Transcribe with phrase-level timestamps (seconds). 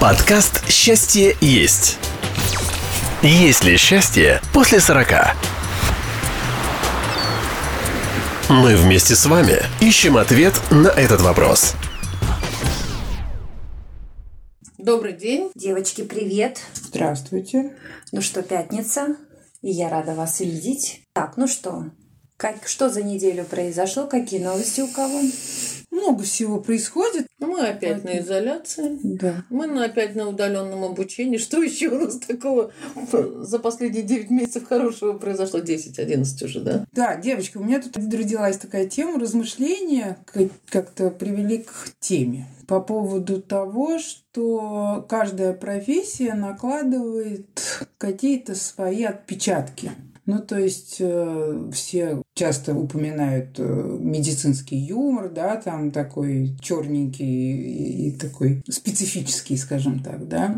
[0.00, 1.98] Подкаст «Счастье есть».
[3.22, 5.08] Есть ли счастье после 40?
[8.50, 11.74] Мы вместе с вами ищем ответ на этот вопрос.
[14.76, 15.50] Добрый день.
[15.54, 16.60] Девочки, привет.
[16.74, 17.74] Здравствуйте.
[18.12, 19.16] Ну что, пятница,
[19.62, 21.02] и я рада вас видеть.
[21.14, 21.84] Так, ну что,
[22.36, 24.06] как, что за неделю произошло?
[24.06, 25.20] Какие новости у кого?
[25.94, 27.28] Много всего происходит.
[27.38, 28.98] Ну, Мы опять на изоляции.
[29.04, 29.44] Да.
[29.48, 31.38] Мы на, опять на удаленном обучении.
[31.38, 32.72] Что еще у нас такого
[33.12, 35.60] за последние 9 месяцев хорошего произошло?
[35.60, 36.84] 10-11 уже, да?
[36.92, 42.80] Да, девочка, у меня тут родилась такая тема размышления, как- как-то привели к теме по
[42.80, 49.92] поводу того, что каждая профессия накладывает какие-то свои отпечатки.
[50.26, 58.08] Ну, то есть э, все часто упоминают э, медицинский юмор, да, там такой черненький и,
[58.08, 60.54] и такой специфический, скажем так, да.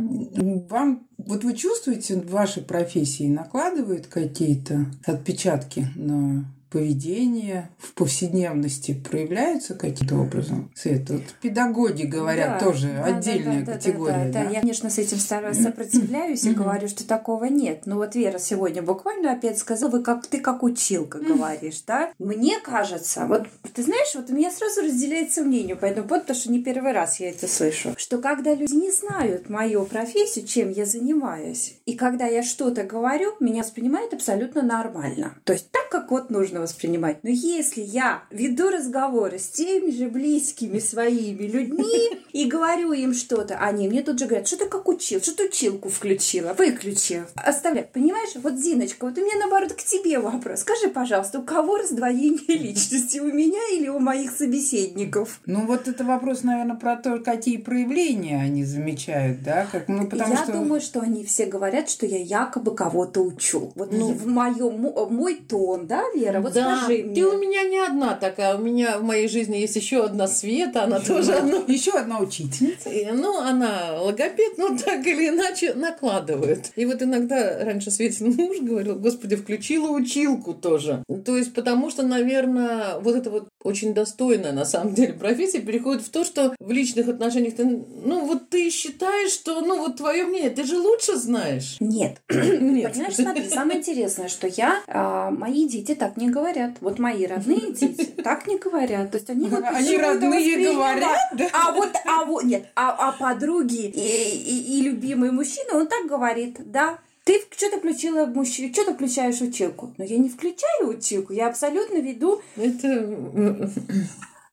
[0.69, 9.75] Вам, вот вы чувствуете, в вашей профессии накладывают какие-то отпечатки на поведение в повседневности проявляются
[9.75, 10.71] каким-то образом?
[10.75, 14.31] Свет, вот педагоги говорят Да, тоже да, отдельная да, да, да, категория.
[14.33, 14.45] да, да.
[14.45, 14.51] да?
[14.51, 17.87] Я, конечно, с этим сопротивляюсь и говорю, что такого нет.
[17.87, 22.13] Но вот Вера сегодня буквально опять сказала, вы как ты как училка говоришь, да?
[22.19, 26.41] Мне кажется, вот ты знаешь, вот у меня сразу разделяется мнение по этому поводу, потому
[26.41, 30.71] что не первый раз я это слышу, что когда люди не знают мою профессию, чем
[30.71, 35.37] я занимаюсь, и когда я что-то говорю, меня воспринимают абсолютно нормально.
[35.45, 37.19] То есть так, как вот нужно воспринимать.
[37.23, 43.59] Но если я веду разговоры с теми же близкими своими людьми и говорю им что-то,
[43.59, 47.85] они мне тут же говорят, что ты как учил, что ты училку включила, выключи, оставляй.
[47.93, 50.61] Понимаешь, вот, Зиночка, вот у меня, наоборот, к тебе вопрос.
[50.61, 55.41] Скажи, пожалуйста, у кого раздвоение личности, у меня или у моих собеседников?
[55.47, 59.67] Ну, вот это вопрос, наверное, про то, какие проявления они замечают, да?
[59.71, 60.53] Как, ну, потому я что...
[60.53, 63.73] думаю, что они все говорят, что я якобы кого-то учу.
[63.75, 64.13] Вот Ну.
[64.13, 66.41] в моем мой тон, да, Вера?
[66.47, 67.15] Вот да, скажи мне.
[67.15, 68.57] ты у меня не одна такая.
[68.57, 71.63] У меня в моей жизни есть еще одна Света, она тоже одна.
[71.67, 72.89] Еще одна учительница.
[73.13, 76.71] Ну, она логопед, но так или иначе накладывает.
[76.77, 81.03] И вот иногда раньше Светин муж говорил, господи, включила училку тоже.
[81.25, 86.03] То есть, потому что, наверное, вот это вот очень достойная, на самом деле, профессия переходит
[86.03, 90.25] в то, что в личных отношениях ты, ну, вот ты считаешь, что, ну, вот твое
[90.25, 91.77] мнение, ты же лучше знаешь.
[91.81, 92.19] Нет.
[92.31, 92.93] Нет.
[92.93, 96.73] Понимаешь, смотри, самое интересное, что я, а, мои дети так не говорят.
[96.81, 99.11] Вот мои родные дети так не говорят.
[99.11, 101.49] То есть они вот Они родные говорят, да?
[101.53, 106.07] А вот, а вот, нет, а, а подруги и, и, и любимый мужчина, он так
[106.07, 109.93] говорит, да, ты что-то включила мужчину, что-то включаешь училку.
[109.99, 113.71] Но я не включаю училку, я абсолютно веду Это...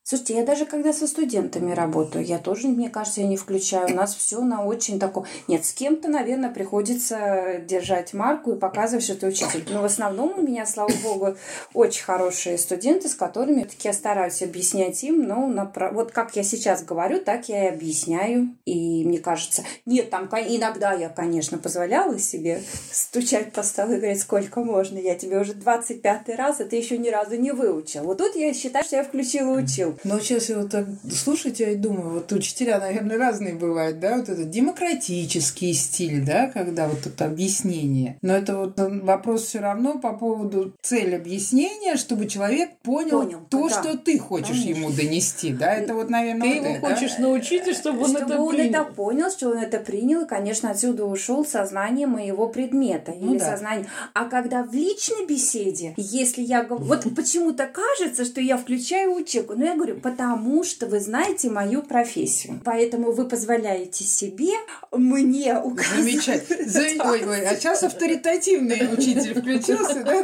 [0.06, 3.88] Слушайте, я даже когда со студентами работаю, я тоже, мне кажется, я не включаю.
[3.88, 5.26] У нас все на очень таком...
[5.48, 9.64] Нет, с кем-то, наверное, приходится держать марку и показывать, что ты учитель.
[9.70, 11.38] Но в основном у меня, слава богу,
[11.74, 16.44] очень хорошие студенты, с которыми таки я стараюсь объяснять им, но напра- вот как я
[16.44, 18.50] сейчас говорю, так я и объясняю.
[18.66, 24.20] И мне кажется, нет, там иногда я, конечно, позволяла себе стучать по столу и говорить,
[24.20, 28.04] сколько можно, я тебе уже 25 раз, а ты еще ни разу не выучил.
[28.04, 29.93] Вот тут я считаю, что я включила учил.
[30.04, 34.18] Но сейчас я вот так слушаю тебя и думаю, вот учителя, наверное, разные бывают, да,
[34.18, 38.18] вот это демократический стиль, да, когда вот это объяснение.
[38.22, 43.70] Но это вот вопрос все равно по поводу цели объяснения, чтобы человек понял, Понял, то,
[43.70, 43.82] да.
[43.82, 44.70] что ты хочешь Конечно.
[44.70, 46.96] ему донести, да, это вот, наверное, Ты вот его это, да?
[46.96, 48.82] хочешь научить, и чтобы он чтобы это он принял.
[48.82, 53.40] это понял, что он это принял, и, конечно, отсюда ушел сознание моего предмета Ну или
[53.40, 53.52] да.
[53.52, 53.88] сознание.
[54.14, 59.54] А когда в личной беседе, если я говорю, вот почему-то кажется, что я включаю училку,
[59.56, 64.54] но я говорю, потому что вы знаете мою профессию, поэтому вы позволяете себе
[64.92, 66.04] мне указывать.
[66.04, 66.68] Замечательно.
[66.70, 70.24] За- Ой, ой, а сейчас авторитативный учитель включился, да?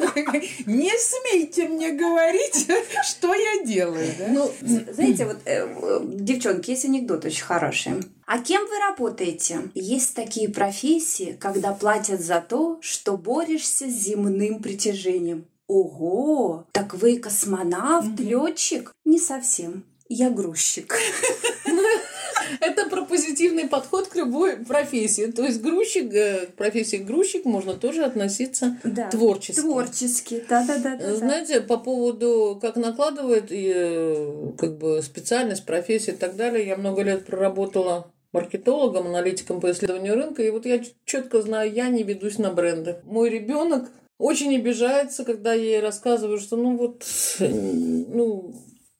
[0.65, 2.67] Не смейте мне говорить,
[3.03, 4.27] что я делаю, да?
[4.29, 7.93] Ну, знаете, вот, э, э, девчонки, есть анекдот очень хороший.
[8.25, 9.69] А кем вы работаете?
[9.73, 15.45] Есть такие профессии, когда платят за то, что борешься с земным притяжением.
[15.69, 16.65] Ого!
[16.71, 18.91] Так вы космонавт, летчик?
[19.05, 19.83] Не совсем.
[20.09, 20.95] Я грузчик.
[22.61, 25.27] Это про позитивный подход к любой профессии.
[25.27, 29.11] То есть грузчик, э, к профессии грузчик можно тоже относиться Да.
[29.11, 29.61] творчески.
[29.61, 30.97] Творчески, да-да-да.
[30.99, 36.65] Э, Знаете, по поводу, как накладывает и, э, как бы специальность, профессия и так далее,
[36.65, 41.89] я много лет проработала маркетологом, аналитиком по исследованию рынка, и вот я четко знаю, я
[41.89, 42.97] не ведусь на бренды.
[43.03, 43.89] Мой ребенок
[44.19, 47.03] очень обижается, когда я ей рассказываю, что ну вот,
[47.39, 48.53] ну,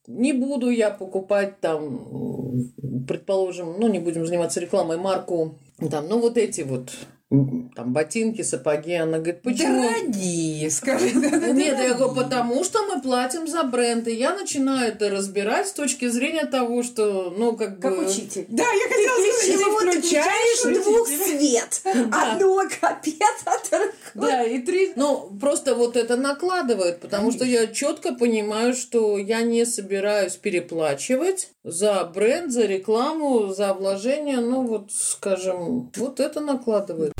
[0.08, 2.72] не буду я покупать там,
[3.06, 5.58] предположим, ну, не будем заниматься рекламой, марку,
[5.90, 6.90] там, ну, вот эти вот
[7.30, 8.94] там ботинки, сапоги.
[8.94, 9.88] Она говорит, почему?
[9.88, 11.12] Дорогие, скажи.
[11.12, 14.08] Нет, я говорю, потому что мы платим за бренд.
[14.08, 17.82] И я начинаю это разбирать с точки зрения того, что, ну, как бы...
[17.82, 18.46] Как учитель.
[18.48, 21.80] Да, я хотела сказать, ты включаешь двух свет.
[22.12, 23.56] Одну логопед, а
[24.14, 24.92] Да, и три...
[24.96, 31.50] Ну, просто вот это накладывает, потому что я четко понимаю, что я не собираюсь переплачивать
[31.64, 34.40] за бренд, за рекламу, за вложение.
[34.40, 37.12] Ну, вот, скажем, вот это накладывает.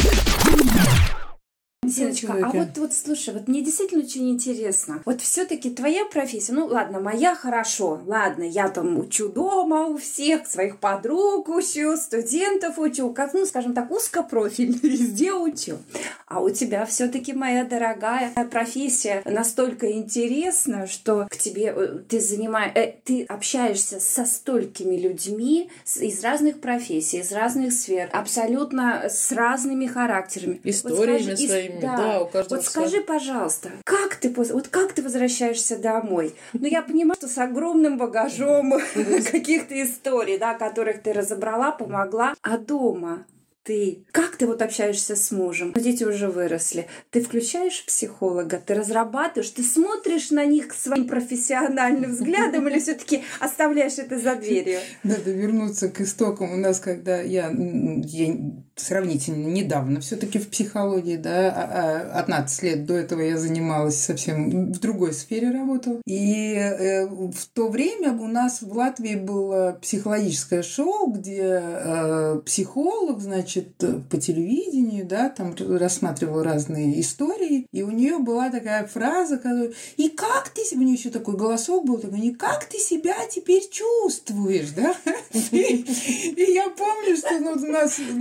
[1.90, 5.02] Зиночка, а вот, вот слушай, вот мне действительно очень интересно.
[5.04, 10.46] Вот все-таки твоя профессия, ну ладно, моя хорошо, ладно, я там учу дома у всех,
[10.46, 15.78] своих подруг учу, студентов учу, как, ну, скажем так, узкопрофильно везде учу.
[16.26, 22.72] А у тебя все-таки, моя дорогая, профессия настолько интересна, что к тебе э, ты занимаешь,
[22.74, 29.86] э, ты общаешься со столькими людьми из разных профессий, из разных сфер, абсолютно с разными
[29.86, 30.60] характерами.
[30.64, 31.96] Историями вот скажи, своими да.
[31.96, 33.04] да, у каждого Вот скажи, свой.
[33.04, 36.34] пожалуйста, как ты, вот как ты возвращаешься домой?
[36.52, 38.72] Ну, я понимаю, что с огромным багажом
[39.30, 42.34] каких-то историй, да, которых ты разобрала, помогла.
[42.42, 43.26] А дома
[43.62, 45.72] ты, как ты вот общаешься с мужем?
[45.74, 46.86] Дети уже выросли.
[47.10, 53.98] Ты включаешь психолога, ты разрабатываешь, ты смотришь на них своим профессиональным взглядом или все-таки оставляешь
[53.98, 54.80] это за дверью?
[55.02, 56.52] Надо вернуться к истокам.
[56.52, 58.34] У нас, когда я, я
[58.80, 64.72] сравнительно недавно все-таки в психологии, да, 15 а, а лет до этого я занималась совсем
[64.72, 66.00] в другой сфере работала.
[66.06, 73.20] И э, в то время у нас в Латвии было психологическое шоу, где э, психолог,
[73.20, 73.76] значит,
[74.10, 80.08] по телевидению, да, там рассматривал разные истории, и у нее была такая фраза, которая «И
[80.08, 84.70] как ты...» У нее еще такой голосок был, такой «И как ты себя теперь чувствуешь?»
[84.70, 84.94] да?
[85.50, 88.18] И я помню, что ну, у нас, у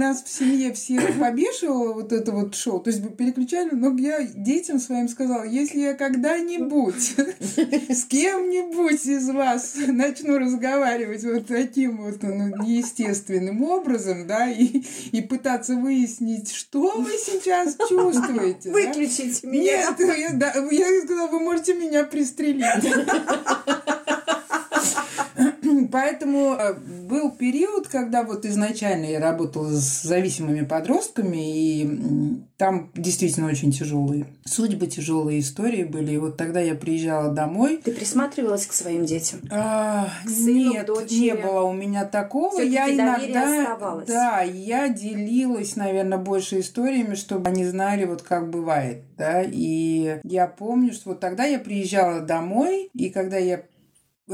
[0.50, 2.80] семье все побешивало вот это вот шоу.
[2.80, 7.16] То есть мы переключали, но я детям своим сказала, если я когда-нибудь
[7.90, 15.22] с кем-нибудь из вас начну разговаривать вот таким вот ну, неестественным образом, да, и, и
[15.22, 18.72] пытаться выяснить, что вы сейчас чувствуете.
[18.72, 19.50] Выключите да?
[19.50, 19.90] меня.
[19.90, 22.66] Нет, я, да, я сказала, вы можете меня пристрелить.
[25.92, 33.48] Поэтому э, был период, когда вот изначально я работала с зависимыми подростками, и там действительно
[33.48, 36.14] очень тяжелые судьбы, тяжелые истории были.
[36.14, 37.82] И вот тогда я приезжала домой.
[37.84, 39.40] Ты присматривалась к своим детям?
[39.52, 42.62] А, к сыну, нет, к не было у меня такого.
[42.62, 44.08] Я иногда, оставалось.
[44.08, 49.44] да, я делилась, наверное, больше историями, чтобы они знали, вот как бывает, да.
[49.44, 53.64] И я помню, что вот тогда я приезжала домой, и когда я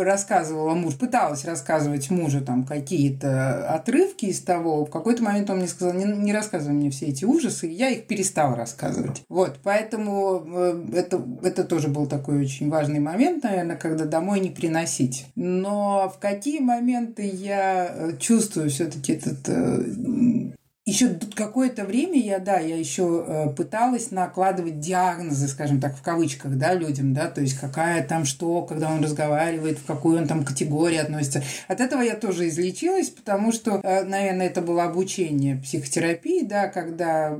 [0.04, 5.68] рассказывала муж, пыталась рассказывать мужу там какие-то отрывки из того, в какой-то момент он мне
[5.68, 9.24] сказал, не, не рассказывай мне все эти ужасы, я их перестала рассказывать.
[9.30, 14.50] Вот, поэтому э, это, это тоже был такой очень важный момент, наверное, когда домой не
[14.50, 15.28] приносить.
[15.36, 20.52] Но в какие моменты я э, чувствую все-таки этот э,
[20.88, 26.58] еще какое-то время я, да, я еще э, пыталась накладывать диагнозы, скажем так, в кавычках,
[26.58, 30.46] да, людям, да, то есть какая там что, когда он разговаривает, в какую он там
[30.46, 31.42] категорию относится.
[31.68, 37.36] От этого я тоже излечилась, потому что, э, наверное, это было обучение психотерапии, да, когда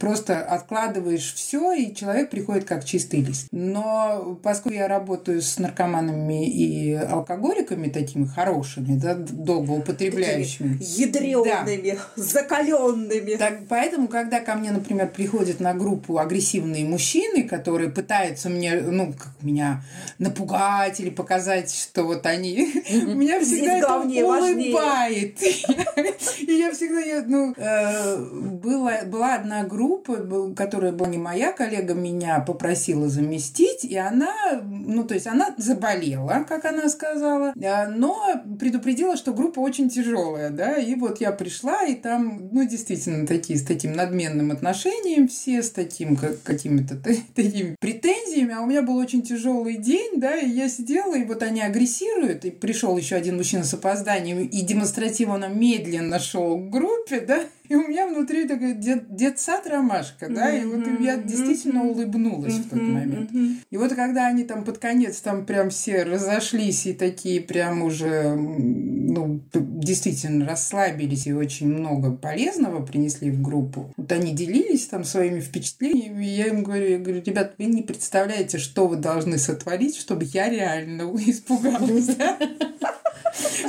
[0.00, 3.46] просто откладываешь все, и человек приходит как чистый лист.
[3.52, 10.78] Но поскольку я работаю с наркоманами и алкоголиками такими хорошими, да, долго употребляющими.
[10.80, 11.98] Ядреными, да.
[12.16, 13.36] закаленными обнаженными.
[13.36, 19.12] Так, поэтому, когда ко мне, например, приходят на группу агрессивные мужчины, которые пытаются мне, ну,
[19.12, 19.82] как меня
[20.18, 22.56] напугать или показать, что вот они...
[22.90, 25.42] Меня всегда это улыбает.
[26.40, 32.40] И я всегда, ну, э, была, была одна группа, которая была не моя коллега, меня
[32.40, 34.32] попросила заместить, и она,
[34.62, 40.50] ну, то есть она заболела, как она сказала, э, но предупредила, что группа очень тяжелая,
[40.50, 45.62] да, и вот я пришла, и там, ну, действительно такие с таким надменным отношением все,
[45.62, 46.96] с таким как, какими-то
[47.34, 48.54] такими претензиями.
[48.54, 52.44] А у меня был очень тяжелый день, да, и я сидела, и вот они агрессируют,
[52.44, 57.74] и пришел еще один мужчина с опозданием и демонстративно медленно шел к группе, да, И
[57.76, 62.82] у меня внутри такой дет, детсад ромашка, да, и вот я действительно улыбнулась в тот
[62.82, 63.30] момент.
[63.70, 68.34] И вот когда они там под конец там прям все разошлись и такие прям уже,
[68.34, 75.38] ну, действительно расслабились и очень много полезного принесли в группу, вот они делились там своими
[75.38, 79.96] впечатлениями, и я им говорю, я говорю, ребят, вы не представляете, что вы должны сотворить,
[79.96, 82.10] чтобы я реально испугалась?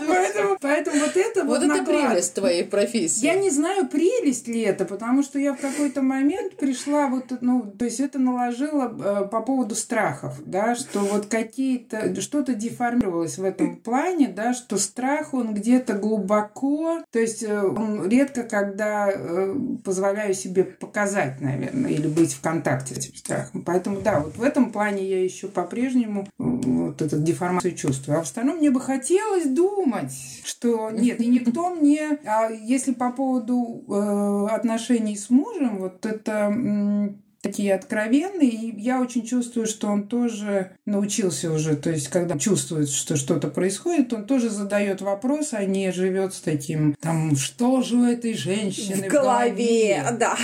[0.08, 0.51] Поэтому,
[0.84, 3.26] поэтому вот это вот, вот это прелесть твоей профессии.
[3.26, 7.64] Я не знаю, прелесть ли это, потому что я в какой-то момент пришла вот, ну,
[7.78, 13.44] то есть это наложило э, по поводу страхов, да, что вот какие-то, что-то деформировалось в
[13.44, 19.56] этом плане, да, что страх, он где-то глубоко, то есть э, он редко, когда э,
[19.84, 23.64] позволяю себе показать, наверное, или быть в контакте с этим страхом.
[23.64, 28.18] Поэтому, да, вот в этом плане я еще по-прежнему вот эту деформацию чувствую.
[28.18, 33.12] А в остальном мне бы хотелось думать, что нет, и никто мне, а если по
[33.12, 37.10] поводу э, отношений с мужем, вот это э,
[37.42, 42.90] такие откровенные, и я очень чувствую, что он тоже научился уже, то есть когда чувствует,
[42.90, 47.98] что что-то происходит, он тоже задает вопрос, а не живет с таким, там, что же
[47.98, 50.18] у этой женщины в голове, в голове?
[50.20, 50.38] да.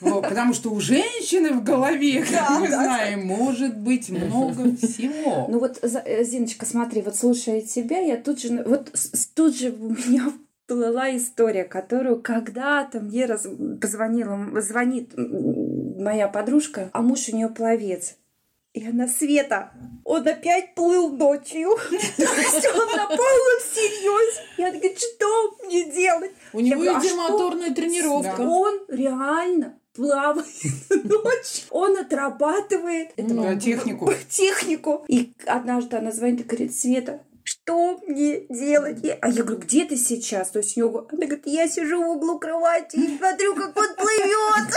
[0.00, 3.34] Потому что у женщины в голове, как да, мы да, знаем, да.
[3.34, 5.46] может быть много всего.
[5.48, 8.92] Ну вот, э, Зиночка, смотри, вот слушая тебя, я тут же, вот
[9.34, 10.32] тут же у меня
[10.66, 13.46] плыла история, которую когда-то мне раз
[13.80, 18.16] позвонила, звонит моя подружка, а муж у нее пловец.
[18.76, 19.72] И она, Света,
[20.04, 21.70] он опять плыл ночью.
[21.88, 24.40] То есть он на полном серьезе.
[24.58, 26.32] Я говорю, что мне делать?
[26.52, 28.42] У него идет моторная тренировка.
[28.42, 30.46] Он реально плавает
[30.90, 34.12] ночь, он отрабатывает ну, технику.
[34.28, 35.04] технику.
[35.08, 38.98] И однажды она звонит и говорит, Света, что мне делать?
[39.20, 40.50] А я говорю, где ты сейчас?
[40.50, 43.94] То есть у него, она говорит, я сижу в углу кровати и смотрю, как он
[43.94, 44.74] плывет.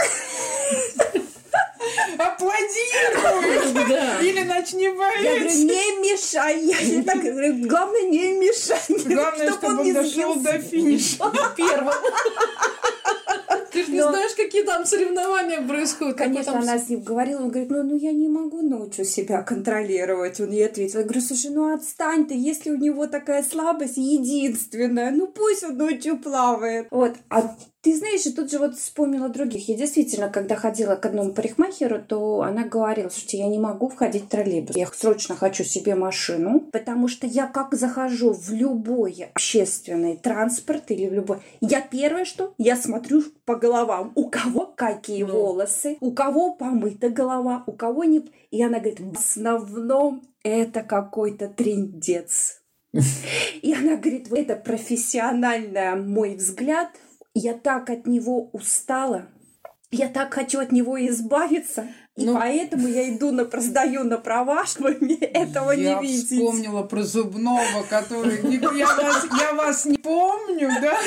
[2.18, 3.60] Аплодируй!
[3.90, 4.20] Да.
[4.20, 5.24] Или начни болеть.
[5.24, 6.60] Я говорю, не мешай.
[6.62, 8.78] Я так говорю, главное, не мешай.
[8.88, 11.16] Главное, чтобы, чтобы он, он дошел до финиша
[11.56, 11.94] первым.
[13.72, 16.16] Ты же не знаешь, какие там соревнования происходят.
[16.16, 20.40] Конечно, она с ним говорила, он говорит, ну, ну я не могу ночью себя контролировать.
[20.40, 25.12] Он ей ответил, я говорю, слушай, ну отстань ты, если у него такая слабость единственная,
[25.12, 26.88] ну пусть он ночью плавает.
[26.90, 29.68] Вот, а ты знаешь, и тут же вот вспомнила других.
[29.68, 34.24] Я действительно, когда ходила к одному парикмахеру, то она говорила, что я не могу входить
[34.24, 34.76] в троллейбус.
[34.76, 41.06] Я срочно хочу себе машину, потому что я как захожу в любой общественный транспорт или
[41.06, 41.38] в любой...
[41.62, 42.52] Я первое что?
[42.58, 44.12] Я смотрю по головам.
[44.14, 44.39] У кого
[44.76, 45.32] какие ну.
[45.32, 48.24] волосы, у кого помыта голова, у кого не...
[48.50, 52.62] И она говорит, в основном это какой-то трендец.
[53.62, 56.90] И она говорит, это профессиональный мой взгляд–
[57.34, 59.26] я так от него устала,
[59.90, 64.66] я так хочу от него избавиться, и ну, поэтому я иду на продаю на права,
[64.66, 66.30] чтобы мне этого не видеть.
[66.30, 68.40] Я вспомнила про зубного, который...
[68.76, 70.98] Я вас, я вас не помню, да?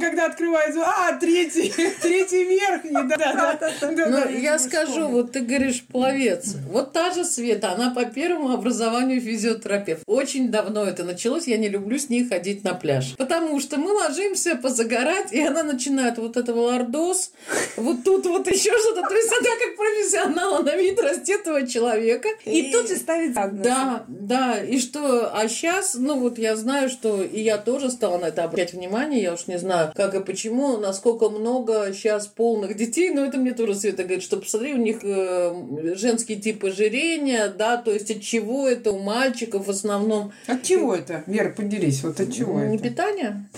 [0.00, 0.82] Когда открывается...
[0.84, 4.06] А, третий, третий верхний, да, да, да.
[4.06, 6.54] Ну, я скажу, вот ты говоришь пловец.
[6.68, 10.02] Вот та же Света, она по первому образованию физиотерапевт.
[10.06, 13.14] Очень давно это началось, я не люблю с ней ходить на пляж.
[13.16, 17.32] Потому что мы ложимся позагорать, и она начинает вот этого лордоз,
[17.76, 19.02] вот тут вот еще что-то.
[19.08, 22.28] То есть она как профессионал профессионала на вид растетого человека.
[22.44, 23.66] И, и тут же ставит диагноз.
[23.66, 24.62] Да, да.
[24.62, 28.44] И что, а сейчас, ну вот я знаю, что и я тоже стала на это
[28.44, 33.24] обращать внимание, я уж не знаю, как и почему, насколько много сейчас полных детей, но
[33.24, 37.90] это мне тоже Света говорит, что посмотри, у них э, женский тип ожирения, да, то
[37.90, 40.32] есть от чего это у мальчиков в основном.
[40.46, 41.24] От чего это?
[41.26, 42.84] Вера, поделись, вот от чего не это?
[42.84, 43.48] питание.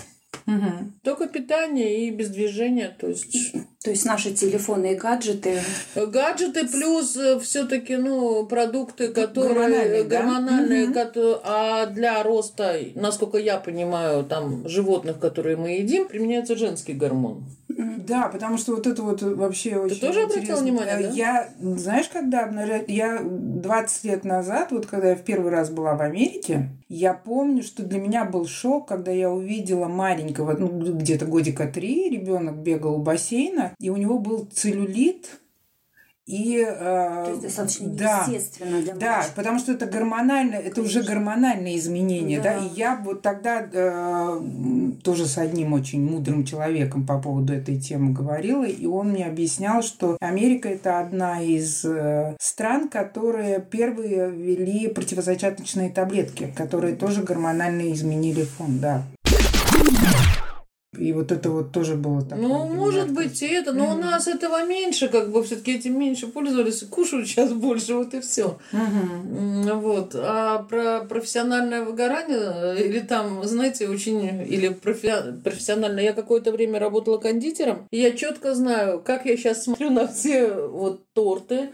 [0.46, 0.92] Угу.
[1.02, 3.54] Только питание и без движения, то есть...
[3.82, 5.60] То есть наши телефоны и гаджеты.
[5.96, 11.04] Гаджеты плюс э, все-таки ну продукты, которые гормональные, гормональные да?
[11.04, 17.44] которые, а для роста, насколько я понимаю, там животных, которые мы едим, применяется женский гормон.
[17.76, 21.08] Да, потому что вот это вот вообще Ты очень тоже обратила внимание, да?
[21.10, 22.48] Я, знаешь, когда
[22.88, 27.62] я 20 лет назад, вот когда я в первый раз была в Америке, я помню,
[27.62, 32.96] что для меня был шок, когда я увидела маленького, ну, где-то годика три, ребенок бегал
[32.96, 35.41] у бассейна, и у него был целлюлит,
[36.24, 39.32] и, э, То есть достаточно да, естественно для Да, мальчика.
[39.34, 41.00] потому что это гормональное, это Конечно.
[41.00, 42.54] уже гормональные изменения, да.
[42.54, 44.40] да, и я вот тогда э,
[45.02, 49.82] тоже с одним очень мудрым человеком по поводу этой темы говорила, и он мне объяснял,
[49.82, 57.92] что Америка это одна из э, стран, которые первые ввели противозачаточные таблетки, которые тоже гормонально
[57.92, 59.02] изменили фон, да.
[60.98, 62.38] И вот это вот тоже было так.
[62.38, 66.26] Ну, может быть, и это, но у нас этого меньше, как бы все-таки этим меньше
[66.26, 68.58] пользовались, кушают сейчас больше, вот и все.
[68.72, 70.14] Вот.
[70.14, 77.16] А про профессиональное выгорание, или там, знаете, очень, или профи- профессионально, я какое-то время работала
[77.16, 81.70] кондитером, и я четко знаю, как я сейчас смотрю на все вот торты.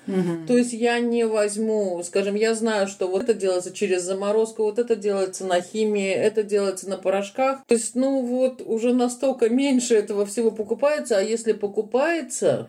[0.47, 4.79] То есть я не возьму, скажем, я знаю, что вот это делается через заморозку, вот
[4.79, 7.65] это делается на химии, это делается на порошках.
[7.67, 12.69] То есть, ну вот уже настолько меньше этого всего покупается, а если покупается,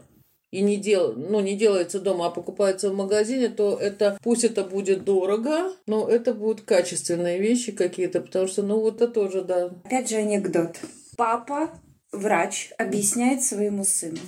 [0.52, 4.64] и не, дел, ну, не делается дома, а покупается в магазине, то это пусть это
[4.64, 9.66] будет дорого, но это будут качественные вещи какие-то, потому что, ну, вот это тоже, да.
[9.84, 10.80] Опять же анекдот.
[11.18, 11.70] Папа,
[12.14, 14.20] врач, объясняет своему сыну.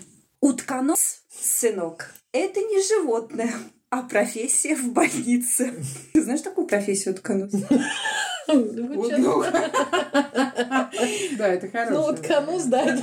[0.41, 3.53] Утконос, сынок, это не животное,
[3.91, 5.74] а профессия в больнице.
[6.13, 7.51] Ты знаешь такую профессию утконос?
[8.48, 9.43] Ну,
[11.38, 11.91] Да, это хорошо.
[11.91, 12.98] Ну, вот конус, да.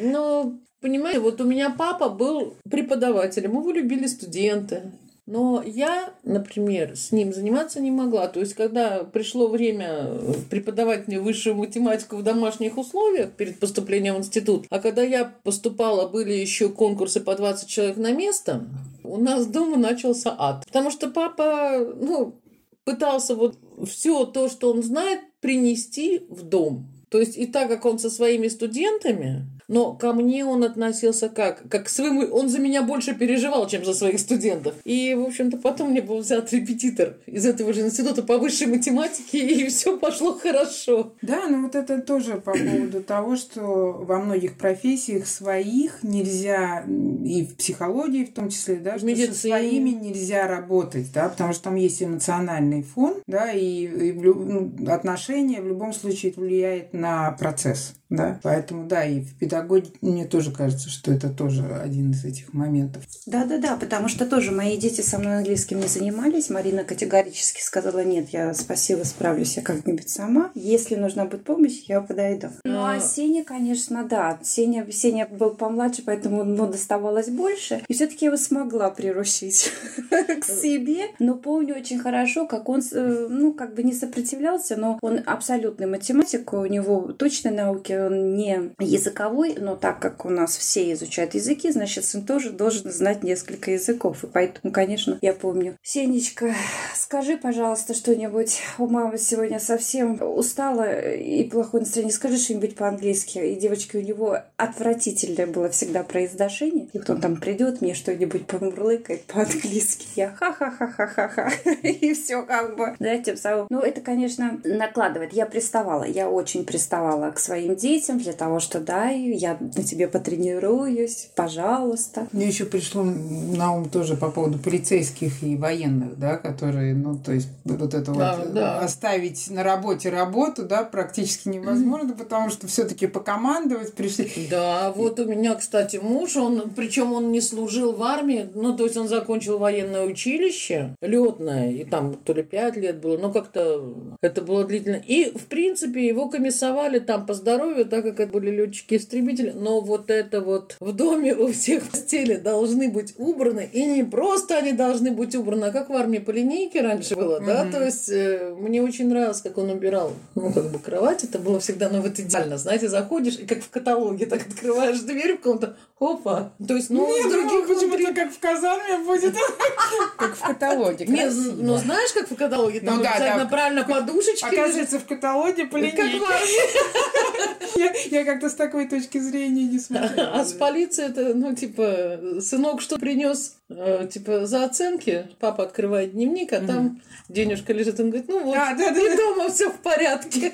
[0.00, 4.92] Ну, понимаете, вот у меня папа был преподавателем, его любили студенты.
[5.26, 8.26] Но я, например, с ним заниматься не могла.
[8.26, 10.18] То есть, когда пришло время
[10.50, 16.08] преподавать мне высшую математику в домашних условиях перед поступлением в институт, а когда я поступала,
[16.08, 18.66] были еще конкурсы по 20 человек на место,
[19.04, 20.64] у нас дома начался ад.
[20.66, 22.40] Потому что папа, ну,
[22.84, 26.88] пытался вот все то, что он знает, принести в дом.
[27.10, 31.62] То есть и так как он со своими студентами, но ко мне он относился как?
[31.70, 32.26] Как к своему...
[32.34, 34.74] Он за меня больше переживал, чем за своих студентов.
[34.84, 39.38] И, в общем-то, потом мне был взят репетитор из этого же института по высшей математике,
[39.38, 41.14] и все пошло хорошо.
[41.22, 46.84] Да, ну вот это тоже по поводу того, что во многих профессиях своих нельзя,
[47.24, 51.64] и в психологии в том числе, да, что со своими нельзя работать, да, потому что
[51.64, 57.94] там есть эмоциональный фон, да, и, и в отношения в любом случае влияет на процесс,
[58.16, 62.52] да, поэтому, да, и в педагогике мне тоже кажется, что это тоже один из этих
[62.52, 63.04] моментов.
[63.26, 66.50] Да-да-да, потому что тоже мои дети со мной английским не занимались.
[66.50, 70.50] Марина категорически сказала, нет, я спасибо, справлюсь я как-нибудь сама.
[70.54, 72.48] Если нужна будет помощь, я подойду.
[72.64, 73.00] Ну, а А.
[73.00, 74.38] Сеня, конечно, да.
[74.42, 77.82] Сеня, Сеня был помладше, поэтому ему доставалось больше.
[77.88, 79.70] И все-таки я его смогла приручить
[80.10, 81.06] к себе.
[81.18, 85.86] Но помню очень хорошо, как он, э, ну, как бы не сопротивлялся, но он абсолютный
[85.86, 91.70] математик, у него точной науки, не языковой, но так как у нас все изучают языки,
[91.70, 94.24] значит, сын тоже должен знать несколько языков.
[94.24, 95.76] И поэтому, конечно, я помню.
[95.82, 96.54] Сенечка,
[96.94, 98.60] скажи, пожалуйста, что-нибудь.
[98.78, 102.12] У мамы сегодня совсем устала и плохое настроение.
[102.12, 103.38] Скажи что-нибудь по-английски.
[103.38, 106.88] И девочки, у него отвратительное было всегда произношение.
[106.92, 110.06] И вот он там придет, мне что-нибудь помурлыкает по-английски.
[110.16, 111.50] Я ха-ха-ха-ха-ха-ха.
[111.82, 112.94] И все как бы.
[112.98, 113.66] Да, тем самым.
[113.70, 115.32] Ну, это, конечно, накладывает.
[115.32, 116.04] Я приставала.
[116.04, 122.28] Я очень приставала к своим детям для того, что дай, я на тебе потренируюсь, пожалуйста.
[122.32, 127.32] Мне еще пришло на ум тоже по поводу полицейских и военных, да, которые, ну, то
[127.32, 128.80] есть вот это Да, вот да.
[128.80, 134.48] оставить на работе работу, да, практически невозможно, потому что все-таки покомандовать пришли.
[134.50, 138.84] Да, вот у меня, кстати, муж, он, причем он не служил в армии, ну, то
[138.84, 143.94] есть он закончил военное училище, летное, и там то ли пять лет было, но как-то
[144.20, 144.96] это было длительно.
[144.96, 150.10] И, в принципе, его комиссовали там по здоровью, так как это были летчики-истребители, но вот
[150.10, 155.10] это вот в доме у всех постели должны быть убраны, и не просто они должны
[155.10, 158.82] быть убраны, а как в армии по линейке раньше было, да, то есть э, мне
[158.82, 162.58] очень нравилось, как он убирал, ну, как бы кровать, это было всегда, ну, вот идеально,
[162.58, 167.06] знаете, заходишь, и как в каталоге, так открываешь дверь в комнату, опа, то есть, ну,
[167.06, 169.34] Нет, с других ну, внутри- почему-то как в казарме будет,
[170.18, 171.06] как в каталоге.
[171.06, 171.54] Не, красиво.
[171.58, 173.50] ну знаешь, как в каталоге, там Ну обязательно да.
[173.50, 174.44] правильно подушечки.
[174.44, 176.02] Оказывается, в каталоге по линейке.
[177.76, 180.32] Я, я как-то с такой точки зрения не смотрела.
[180.32, 185.28] А с полицией это, ну, типа, сынок что принес, Э, типа, за оценки.
[185.38, 187.98] Папа открывает дневник, а там денежка лежит.
[188.00, 190.52] Он говорит, ну вот, А, да, да, и дома все в порядке.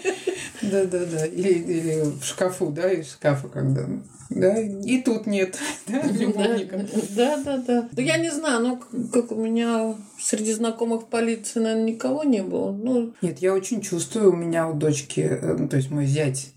[0.62, 1.26] Да, да, да.
[1.26, 3.86] Или, или в шкафу, да, из шкафа, когда.
[4.30, 5.58] Да, и тут нет.
[5.86, 6.86] Да, любовника.
[7.16, 7.88] Да, да, да.
[7.90, 12.42] Да я не знаю, ну, как у меня среди знакомых в полиции, наверное, никого не
[12.42, 12.72] было.
[12.72, 16.52] Ну, Нет, я очень чувствую, у меня у дочки, э, ну, то есть мой зять,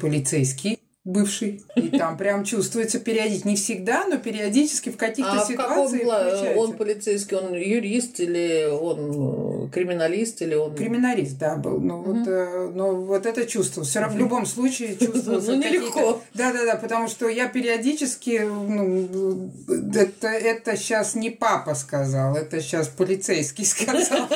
[0.00, 5.54] полицейский, бывший, и там прям чувствуется периодически, не всегда, но периодически в каких-то а в
[5.54, 6.60] каком ситуациях включается.
[6.60, 10.74] он полицейский, он юрист или он криминалист или он...
[10.74, 11.78] Криминалист, да, был.
[11.78, 13.84] Но, вот, э, но вот это чувство.
[13.84, 15.52] Все равно в любом случае чувствовался.
[15.52, 16.22] Ну, нелегко.
[16.32, 22.62] Да, да, да, потому что я периодически, ну, это, это сейчас не папа сказал, это
[22.62, 24.26] сейчас полицейский сказал.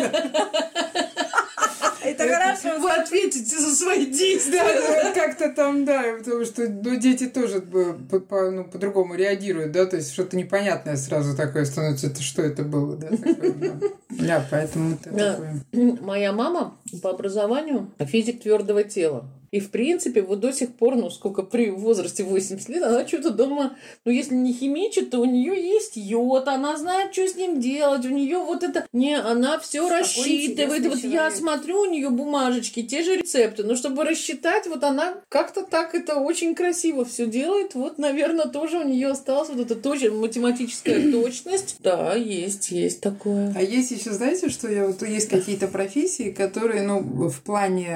[2.62, 2.80] Хорошо.
[2.82, 4.62] вы ответите за свои действия.
[4.62, 9.72] Да, да, как-то там, да, потому что ну, дети тоже по- по- ну, по-другому реагируют,
[9.72, 13.72] да, то есть что-то непонятное сразу такое становится, это что это было, да, такое, да.
[14.10, 15.60] Да, поэтому это такое.
[16.00, 19.28] Моя мама по образованию физик твердого тела.
[19.50, 23.30] И, в принципе, вот до сих пор, ну, сколько при возрасте 80 лет, она что-то
[23.30, 27.60] дома, ну, если не химичит, то у нее есть йод, она знает, что с ним
[27.60, 28.86] делать, у нее вот это...
[28.92, 30.86] Не, она все рассчитывает.
[30.86, 31.34] Вот я человек.
[31.34, 36.16] смотрю, у нее бумажечки, те же рецепты, но чтобы рассчитать, вот она как-то так это
[36.16, 37.74] очень красиво все делает.
[37.74, 41.76] Вот, наверное, тоже у нее осталась вот эта тоже математическая точность.
[41.80, 43.54] Да, есть, есть такое.
[43.56, 47.88] А есть еще, знаете, что я вот есть какие-то профессии, которые, ну, в плане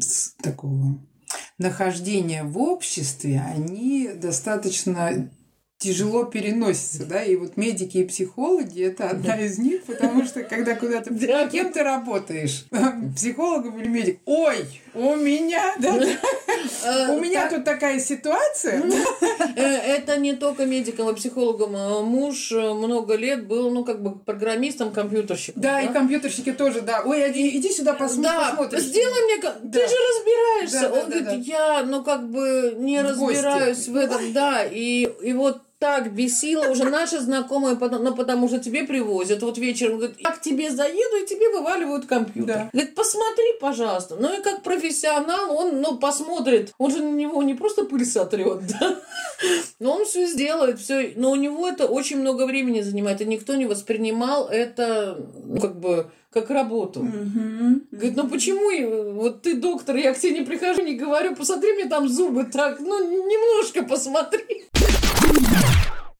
[0.00, 0.98] с- такого
[1.58, 5.30] нахождения в обществе, они достаточно
[5.78, 10.74] тяжело переносятся, да, и вот медики и психологи это одна из них, потому что когда
[10.76, 11.48] куда-то Да.
[11.48, 12.66] кем ты работаешь,
[13.16, 15.94] психологом или медик, ой, у меня, да,
[16.84, 18.82] Э, у меня тут такая ситуация,
[19.56, 19.62] Э,
[19.96, 21.74] Это не только медиком и психологом.
[21.76, 25.62] а Муж э, много лет был, ну, как бы программистом, компьютерщиком.
[25.62, 28.22] да, и компьютерщики тоже, да, ой, иди, сюда посмотри,
[28.70, 29.36] Да, сделай мне...
[29.70, 30.92] Ты же разбираешься.
[30.92, 34.32] Он говорит, я, ну, как бы не разбираюсь в этом.
[34.32, 39.42] Да, и вот так бесило уже наши знакомые, ну, потому что тебе привозят.
[39.42, 42.54] Вот вечером, говорит, я к тебе заеду, и тебе вываливают компьютер.
[42.54, 42.70] Да.
[42.72, 44.16] Говорит, посмотри, пожалуйста.
[44.18, 46.72] Ну, и как профессионал, он, ну, посмотрит.
[46.78, 48.98] Он же на него не просто пыль сотрет, да?
[49.78, 51.12] Но он все сделает, все.
[51.16, 55.78] Но у него это очень много времени занимает, и никто не воспринимал это, ну, как
[55.78, 57.00] бы, как работу.
[57.00, 57.82] Мгм.
[57.90, 61.84] Говорит, ну почему вот ты доктор, я к тебе не прихожу, не говорю, посмотри мне
[61.84, 64.64] там зубы так, ну немножко посмотри.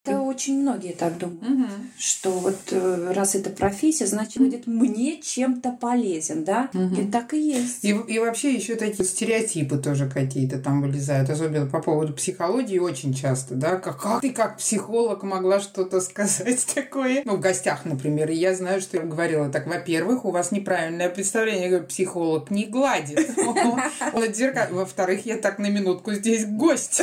[0.07, 1.43] Это очень многие так думают.
[1.43, 1.69] Мгм.
[1.99, 6.69] что вот э, раз это профессия, значит, будет мне чем-то полезен, да?
[6.75, 7.83] И так и есть.
[7.85, 13.15] И, и вообще еще такие стереотипы тоже какие-то там вылезают, особенно по поводу психологии очень
[13.15, 18.31] часто, да, как, как ты как психолог могла что-то сказать такое, ну, в гостях, например,
[18.31, 22.51] и я знаю, что я говорила так, во-первых, у вас неправильное представление, я говорю, психолог
[22.51, 27.01] не гладит, он отзеркал- во-вторых, я так на минутку здесь гость,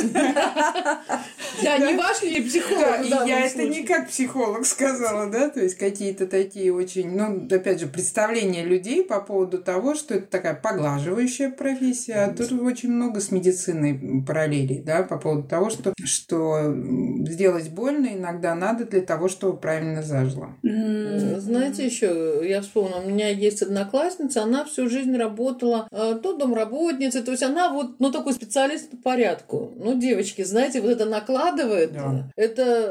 [1.62, 3.70] Я не ваш ли психолог да, и я это случае?
[3.70, 9.04] не как психолог сказала, да, то есть какие-то такие очень, ну, опять же, представления людей
[9.04, 14.82] по поводу того, что это такая поглаживающая профессия, а тут очень много с медициной параллелей,
[14.82, 16.74] да, по поводу того, что, что
[17.26, 20.54] сделать больно иногда надо для того, чтобы правильно зажило.
[20.62, 27.22] Знаете, еще я вспомнила, у меня есть одноклассница, она всю жизнь работала э, то домработницей,
[27.22, 29.72] то есть она вот, ну, такой специалист по порядку.
[29.76, 31.92] Ну, девочки, знаете, вот это накладывает.
[31.92, 32.30] Да.
[32.36, 32.81] Это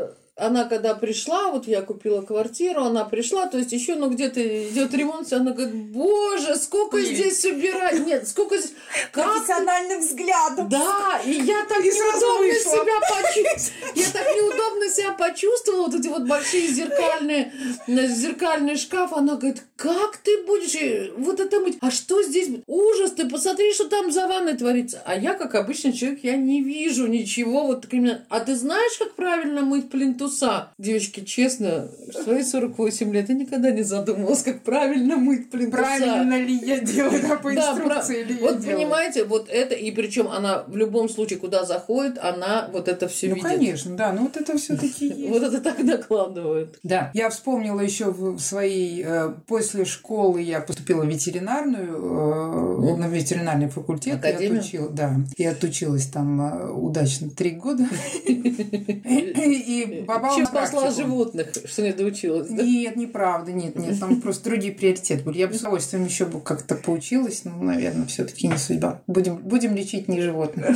[0.42, 4.94] она когда пришла, вот я купила квартиру, она пришла, то есть еще, ну, где-то идет
[4.94, 7.06] ремонт, она говорит, боже, сколько Пыль.
[7.06, 8.74] здесь убирать, нет, сколько здесь,
[9.12, 10.68] как Профессиональным взглядом.
[10.68, 13.92] Да, и я так И неудобно себя почувствовала.
[13.96, 15.86] Я так неудобно себя почувствовала.
[15.88, 17.54] Вот эти вот большие зеркальные,
[17.88, 19.14] зеркальный шкаф.
[19.14, 21.78] Она говорит, как ты будешь э, вот это мыть?
[21.82, 22.50] А что здесь?
[22.68, 25.02] Ужас, ты посмотри, что там за ванной творится.
[25.06, 27.66] А я, как обычный человек, я не вижу ничего.
[27.66, 28.24] Вот именно.
[28.30, 30.70] А ты знаешь, как правильно мыть плинтуса?
[30.78, 35.78] Девочки, честно, в свои 48 лет я никогда не задумывалась, как правильно мыть плинтуса.
[35.84, 38.78] Правильно ли я делаю, да, по Да, инструкции про- или я Вот делаю?
[38.78, 43.30] понимаете, вот это, и причем она в любом случае, куда заходит, она вот это все
[43.30, 43.50] Ну, видит.
[43.50, 45.30] конечно, да, ну вот это все-таки есть.
[45.30, 46.78] Вот это так докладывают.
[46.84, 47.10] Да.
[47.16, 49.04] Я вспомнила еще в своей...
[49.04, 49.30] э,
[49.72, 54.16] После школы я поступила в ветеринарную, э, на ветеринарный факультет.
[54.16, 54.56] Академию?
[54.56, 55.16] Я отучила, да.
[55.38, 57.88] И отучилась там э, удачно три года.
[58.26, 62.50] И попала Чем на спасла животных, что не доучилась?
[62.50, 65.38] Нет, неправда, нет, нет, там просто другие приоритеты были.
[65.38, 69.02] Я бы с удовольствием еще бы как-то поучилась, но, наверное, все-таки не судьба.
[69.08, 70.76] Будем, будем лечить не животных.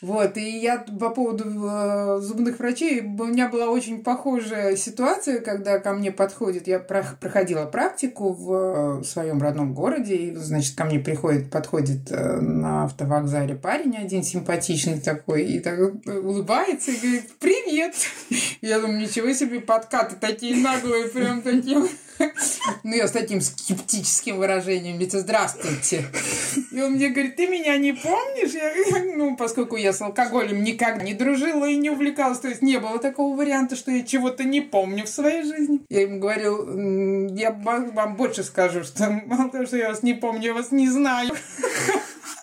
[0.00, 5.78] Вот, и я по поводу э, зубных врачей, у меня была очень похожая ситуация, когда
[5.78, 10.98] ко мне подходит, я про- проходила практику в своем родном городе, и, значит, ко мне
[10.98, 17.24] приходит, подходит э, на автовокзале парень один симпатичный такой, и так э, улыбается и говорит,
[17.38, 17.59] привет!
[18.60, 21.88] Я думаю, ничего себе, подкаты такие наглые, прям таким.
[22.82, 26.04] Ну, я с таким скептическим выражением лица «Здравствуйте».
[26.70, 28.52] И он мне говорит, ты меня не помнишь?
[28.52, 32.78] Я, ну, поскольку я с алкоголем никогда не дружила и не увлекалась, то есть не
[32.78, 35.80] было такого варианта, что я чего-то не помню в своей жизни.
[35.88, 40.14] Я ему говорю, «М, я вам больше скажу, что мало того, что я вас не
[40.14, 41.30] помню, я вас не знаю.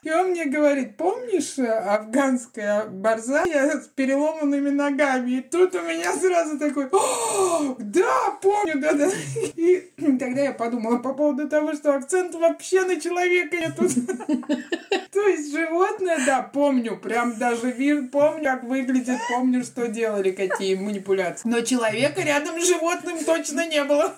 [0.07, 5.31] И он мне говорит, помнишь э, афганская борзая с переломанными ногами?
[5.31, 9.09] И тут у меня сразу такой, «О, да, помню, да, да.
[9.57, 13.83] И тогда я подумала по поводу того, что акцент вообще на человека нету.
[15.11, 20.75] То есть животное, да, помню, прям даже вид, помню, как выглядит, помню, что делали, какие
[20.75, 21.49] манипуляции.
[21.49, 24.15] Но человека рядом с животным точно не было.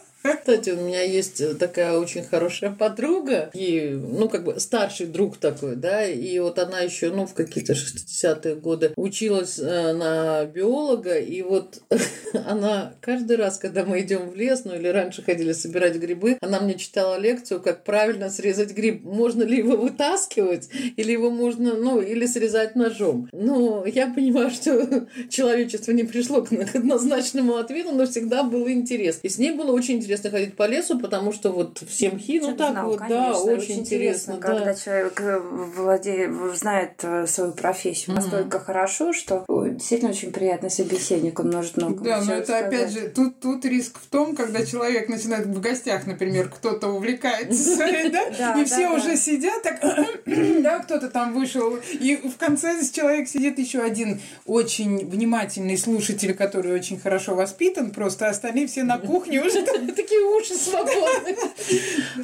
[0.49, 5.75] Кстати, у меня есть такая очень хорошая подруга, и, ну, как бы старший друг такой,
[5.75, 11.41] да, и вот она еще, ну, в какие-то 60-е годы училась э, на биолога, и
[11.41, 11.81] вот
[12.33, 16.59] она каждый раз, когда мы идем в лес, ну, или раньше ходили собирать грибы, она
[16.59, 19.03] мне читала лекцию, как правильно срезать гриб.
[19.03, 23.29] Можно ли его вытаскивать, или его можно, ну, или срезать ножом.
[23.31, 29.19] Ну, я понимаю, что человечество не пришло к однозначному ответу, но всегда был интерес.
[29.21, 32.39] И с ней было очень интересно интересно ходить по лесу, потому что вот все мхи,
[32.39, 34.37] ну так знал, вот, конечно, да, очень, очень интересно.
[34.37, 34.47] да.
[34.47, 41.39] когда человек э, владеет, знает э, свою профессию настолько хорошо, что действительно очень приятный собеседник,
[41.39, 43.07] он может много Да, но это опять сказать.
[43.07, 47.77] же, тут, тут риск в том, когда человек начинает в гостях, например, кто-то увлекается,
[48.11, 49.79] да, Да, и все уже сидят, так,
[50.25, 56.73] да, кто-то там вышел, и в конце человек сидит еще один очень внимательный слушатель, который
[56.73, 59.61] очень хорошо воспитан, просто остальные все на кухне уже
[59.99, 61.35] Такие уши свободные.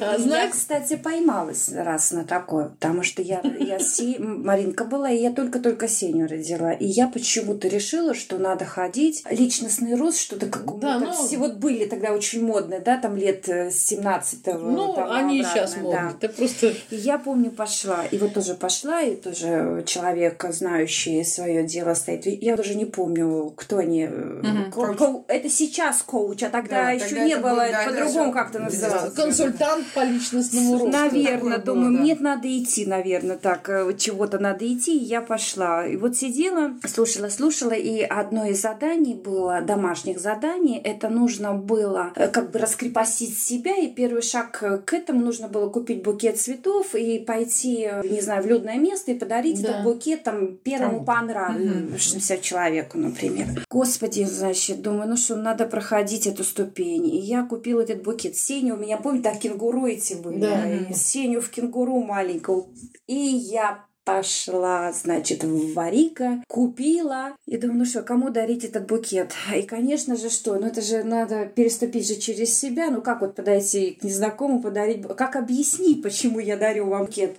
[0.00, 5.18] А, Я, кстати, поймалась раз на такое, потому что я, я Се- Маринка была, и
[5.20, 6.72] я только-только Сеню родила.
[6.72, 9.24] И я почему-то решила, что надо ходить.
[9.30, 13.46] Личностный рост, что-то как Да, ну- все вот были тогда очень модные, да, там лет
[13.48, 16.22] э, с 17 ну, они и сейчас могут.
[16.22, 16.68] Это просто...
[16.90, 22.24] И я помню, пошла, и вот тоже пошла, и тоже человек, знающий свое дело, стоит.
[22.26, 24.08] Я даже не помню, кто они.
[24.10, 24.98] э, ко- коуч.
[24.98, 28.64] ко- Это сейчас коуч, а тогда Да, еще тогда не было, да, по-другому как-то Да,
[28.64, 29.14] называлось.
[29.14, 30.88] консультант по личностному росту.
[30.88, 32.02] Наверное, думаю, было, да.
[32.02, 35.86] мне надо идти, наверное, так, э, чего-то надо идти, и я пошла.
[35.86, 42.12] И вот сидела, слушала, слушала, и одно из заданий было, домашних заданий, это нужно было
[42.16, 46.94] э, как бы раскрепостить себя, и первый шаг к этому нужно было купить букет цветов
[46.94, 49.68] и пойти, э, не знаю, в людное место и подарить Да.
[49.70, 53.46] этот букет там первому понравившемуся человеку, например.
[53.70, 57.06] Господи, значит, думаю, ну что, надо проходить эту ступень.
[57.06, 58.36] И я купила этот букет.
[58.36, 60.40] Сеню у меня, помните, так кенгуру эти были.
[60.40, 60.70] Да.
[60.70, 62.66] И Сеню в кенгуру маленькую.
[63.06, 67.34] И я пошла, значит, в Варика, купила.
[67.46, 69.32] И думаю, ну что, кому дарить этот букет?
[69.54, 70.56] И, конечно же, что?
[70.58, 72.90] Ну, это же надо переступить же через себя.
[72.90, 75.02] Ну, как вот подойти к незнакомому, подарить...
[75.16, 77.38] Как объяснить, почему я дарю вам букет?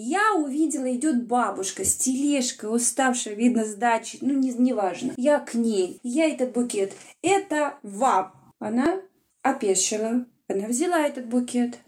[0.00, 5.12] Я увидела, идет бабушка с тележкой, уставшая, видно, с дачи, ну, не, неважно.
[5.16, 6.92] Я к ней, я этот букет.
[7.20, 8.32] Это вам.
[8.60, 9.00] Она
[9.42, 10.24] опешила.
[10.48, 11.78] Она взяла этот букет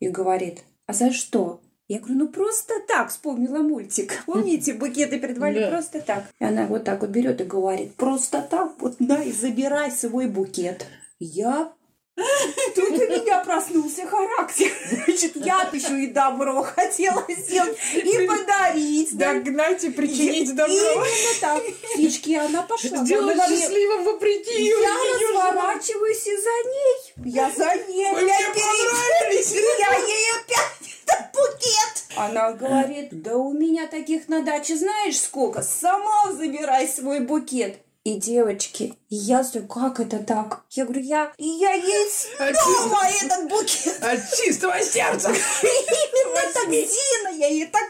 [0.00, 1.60] и говорит, а за что?
[1.88, 4.22] Я говорю, ну просто так, вспомнила мультик.
[4.26, 5.70] Помните, букеты передавали Да.
[5.70, 6.24] просто так.
[6.40, 10.86] И она вот так вот берет и говорит, просто так, вот и забирай свой букет.
[11.18, 11.72] Я
[12.16, 14.70] Тут у меня проснулся характер.
[14.88, 19.16] Значит, я еще и добро хотела сделать и подарить.
[19.16, 19.34] да.
[19.34, 20.72] догнать и причинить добро.
[20.74, 21.62] Именно так.
[21.92, 22.98] Птички, она пошла.
[22.98, 24.64] Она мне- счастливым вопреки.
[24.64, 27.32] Я разворачиваюсь и за ней.
[27.34, 28.12] Я за ней.
[28.12, 29.52] Вы мне понравились.
[29.52, 32.04] Я ей опять этот букет.
[32.16, 35.62] Она говорит, да у меня таких на даче знаешь сколько?
[35.62, 37.78] Сама забирай свой букет.
[38.04, 40.64] И девочки, и я знаю, как это так?
[40.72, 43.98] Я говорю, я, и я ей снова этот букет.
[44.02, 45.30] От чистого сердца.
[45.62, 47.84] Именно так, Зина, я ей так...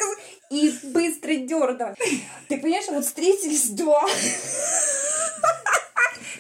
[0.51, 1.97] И быстро дернула.
[2.49, 4.07] Ты понимаешь, вот встретились два.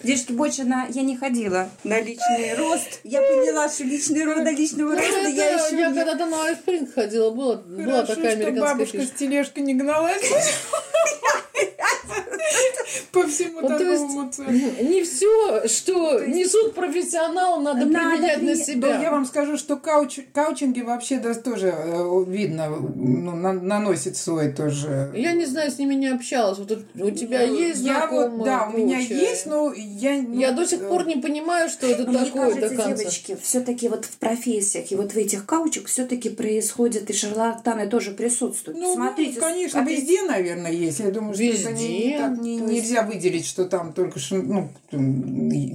[0.04, 0.86] Девушки, больше на...
[0.90, 3.00] Я не ходила на личный рост.
[3.04, 5.94] Я поняла, что личный рост до личного Ну, роста это я еще я не...
[5.96, 9.16] когда-то на Айспринг ходила, была, такая что американская бабушка фишка.
[9.16, 10.22] с тележкой не гналась.
[13.12, 14.50] По всему Вот, то такому есть, цеху.
[14.50, 18.66] не все, что есть- несут профессионал, надо, Надо применять на применять.
[18.66, 18.88] себя.
[18.88, 24.16] Да, я вам скажу, что кауч, каучинги вообще да, тоже э, видно, ну, на- наносит
[24.16, 25.12] свой тоже.
[25.14, 26.58] Я не знаю, с ними не общалась.
[26.58, 28.28] Вот у тебя есть я знакомые?
[28.30, 30.22] вот, да, у меня есть, но я...
[30.22, 32.96] ну, Я до сих пор не понимаю, что это Мне такое до кажется, конца.
[32.96, 38.10] девочки, все-таки вот в профессиях и вот в этих каучах все-таки происходят и шарлатаны тоже
[38.10, 38.78] присутствуют.
[38.78, 40.98] Ну, Смотрите, конечно, опять- везде, наверное, есть.
[40.98, 42.18] Я думаю, что это не, Везде.
[42.18, 44.68] так не- есть нельзя выделить, что там только что, ну,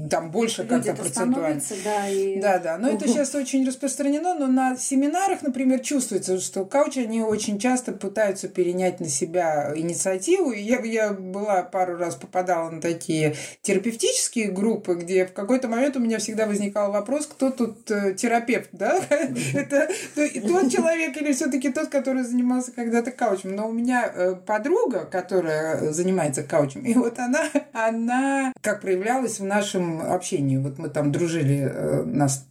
[0.09, 1.61] там больше как-то процентуально.
[1.83, 2.39] Да, и...
[2.41, 2.77] да, да.
[2.77, 7.93] Но это сейчас очень распространено, но на семинарах, например, чувствуется, что каучи, они очень часто
[7.93, 10.51] пытаются перенять на себя инициативу.
[10.51, 14.08] И я, я была пару раз попадала на такие терапевтические
[14.47, 18.99] группы, где в какой-то момент у меня всегда возникал вопрос, кто тут э, терапевт, да?
[19.53, 23.55] Это тот человек или все-таки тот, который занимался когда-то каучем.
[23.55, 29.45] Но у меня э, подруга, которая занимается каучем, и вот она, она как проявлялась в
[29.45, 30.57] нашем общении.
[30.57, 32.45] Вот мы там дружили, э, нас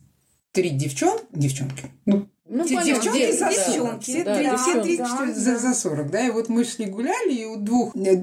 [0.52, 4.02] три девчонки, девчонки, ну, Ну, девчонки де- за да, 40.
[4.02, 4.86] Все, да, три- да, все девчонки.
[4.88, 5.32] три да, что- да.
[5.34, 8.16] за, за 40, да, и вот мы шли гуляли, и у двух, э,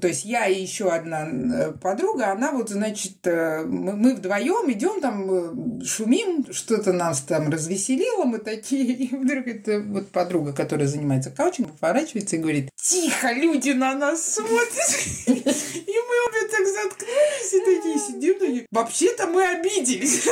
[0.00, 4.70] то есть я и еще одна э, подруга, она вот, значит, э, мы, мы вдвоем
[4.70, 10.86] идем там, шумим, что-то нас там развеселило, мы такие, и вдруг это вот подруга, которая
[10.86, 14.74] занимается каучем, поворачивается и говорит, тихо, люди на нас смотрят,
[15.26, 20.24] и мы обе так заткнулись, и такие сидим, такие, вообще-то мы обиделись.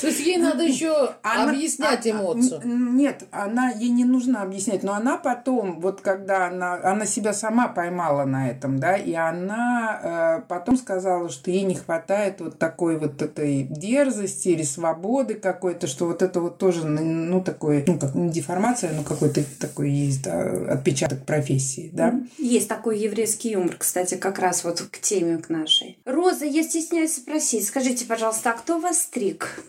[0.00, 2.55] То есть ей надо еще объяснять а- а- эмоцию.
[2.62, 7.32] Н- Нет, она ей не нужно объяснять, но она потом, вот когда она, она себя
[7.32, 12.58] сама поймала на этом, да, и она э, потом сказала, что ей не хватает вот
[12.58, 17.98] такой вот этой дерзости или свободы какой-то, что вот это вот тоже, ну, такой, ну,
[17.98, 20.42] как не деформация, но какой-то такой есть, да,
[20.72, 22.14] отпечаток профессии, да.
[22.38, 25.98] Есть такой еврейский юмор, кстати, как раз вот к теме к нашей.
[26.04, 29.62] Роза, я стесняюсь спросить, скажите, пожалуйста, а кто вас стриг?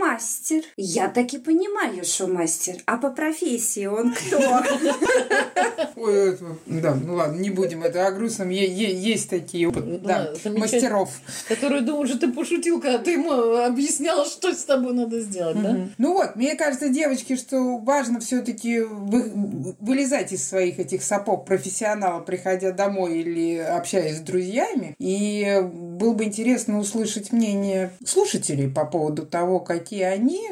[0.00, 0.62] Мастер.
[0.76, 2.76] Я таки понимаю, что мастер.
[2.86, 4.38] А по профессии он кто?
[5.96, 10.58] Ой, это- да, ну ладно, не будем, это о грустном, Е- е- есть такие, замечательно.
[10.58, 11.10] мастеров.
[11.48, 15.76] Который думал, что ты пошутил, когда ты ему объяснял, что с тобой надо сделать, да?
[15.98, 22.72] Ну вот, мне кажется, девочки, что важно все-таки вылезать из своих этих сапог профессионала, приходя
[22.72, 24.94] домой или общаясь с друзьями.
[24.98, 30.48] И было бы интересно услышать мнение слушателей по поводу того, какие они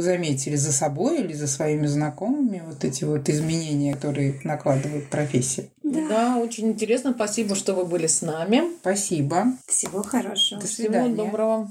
[0.00, 5.68] заметили за собой или за своими знакомыми вот эти вот изменения, которые накладывает профессия.
[5.82, 6.36] Да.
[6.36, 7.12] очень интересно.
[7.14, 8.62] Спасибо, что вы были с нами.
[8.80, 9.46] Спасибо.
[9.66, 10.60] Всего хорошего.
[10.60, 11.14] До Всего свидания.
[11.14, 11.70] доброго.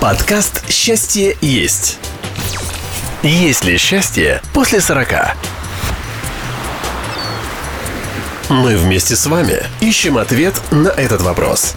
[0.00, 1.98] Подкаст «Счастье есть».
[3.22, 5.08] Есть ли счастье после 40?
[8.50, 11.74] Мы вместе с вами ищем ответ на этот вопрос.